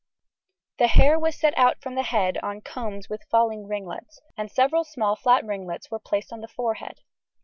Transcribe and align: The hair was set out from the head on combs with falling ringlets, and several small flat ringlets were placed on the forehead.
The 0.79 0.87
hair 0.87 1.19
was 1.19 1.39
set 1.39 1.55
out 1.55 1.79
from 1.79 1.93
the 1.93 2.01
head 2.01 2.39
on 2.41 2.61
combs 2.61 3.07
with 3.07 3.21
falling 3.29 3.67
ringlets, 3.67 4.19
and 4.35 4.49
several 4.49 4.83
small 4.83 5.15
flat 5.15 5.45
ringlets 5.45 5.91
were 5.91 5.99
placed 5.99 6.33
on 6.33 6.41
the 6.41 6.47
forehead. 6.47 7.01